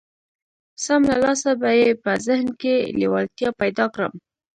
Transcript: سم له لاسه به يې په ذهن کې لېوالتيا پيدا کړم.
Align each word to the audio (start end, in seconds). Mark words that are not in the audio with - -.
سم 0.83 1.01
له 1.09 1.15
لاسه 1.23 1.51
به 1.61 1.69
يې 1.79 1.89
په 2.03 2.11
ذهن 2.27 2.47
کې 2.61 2.75
لېوالتيا 2.99 3.49
پيدا 3.61 3.85
کړم. 3.93 4.13